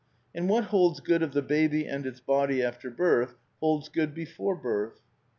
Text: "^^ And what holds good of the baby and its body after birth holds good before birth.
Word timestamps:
"^^ 0.01 0.03
And 0.33 0.49
what 0.49 0.63
holds 0.63 0.99
good 0.99 1.21
of 1.21 1.31
the 1.31 1.43
baby 1.43 1.85
and 1.85 2.07
its 2.07 2.19
body 2.19 2.63
after 2.63 2.89
birth 2.89 3.35
holds 3.59 3.87
good 3.87 4.15
before 4.15 4.55
birth. 4.55 5.03